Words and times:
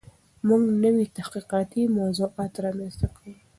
موږ 0.47 0.61
نوي 0.83 1.05
تحقیقاتي 1.17 1.81
موضوعات 1.97 2.53
رامنځته 2.65 3.07
کوو. 3.15 3.33